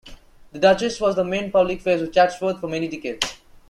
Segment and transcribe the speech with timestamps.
[0.51, 3.37] The Duchess was the main public face of Chatsworth for many decades.